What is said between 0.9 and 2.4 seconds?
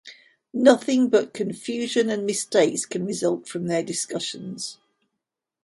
but confusion and